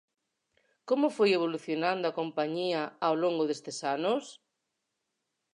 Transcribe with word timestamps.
Como 0.89 1.07
foi 1.15 1.29
evolucionando 1.37 2.05
a 2.07 2.15
compañía 2.19 2.81
ao 3.05 3.15
longo 3.23 3.43
destes 3.49 3.77
anos? 3.95 4.23